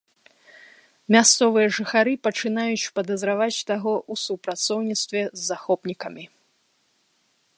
Мясцовыя 1.15 1.67
жыхары 1.77 2.13
пачынаюць 2.27 2.91
падазраваць 2.95 3.65
таго 3.73 3.93
ў 3.99 4.13
супрацоўніцтве 4.25 5.21
з 5.37 5.41
захопнікамі. 5.53 6.25